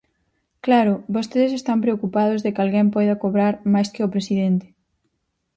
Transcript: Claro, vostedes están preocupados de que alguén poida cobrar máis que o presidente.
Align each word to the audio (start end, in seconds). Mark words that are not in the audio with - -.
Claro, 0.65 0.93
vostedes 1.15 1.53
están 1.59 1.79
preocupados 1.85 2.39
de 2.41 2.49
que 2.53 2.61
alguén 2.63 2.87
poida 2.95 3.19
cobrar 3.23 3.53
máis 3.73 3.87
que 3.93 4.05
o 4.05 4.11
presidente. 4.15 4.67